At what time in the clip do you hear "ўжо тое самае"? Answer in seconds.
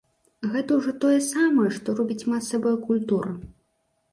0.79-1.67